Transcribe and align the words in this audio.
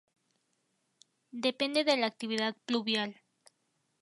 Depende 1.45 1.83
de 1.83 1.95
la 1.95 2.07
actividad 2.07 2.55
pluvial. 2.65 3.21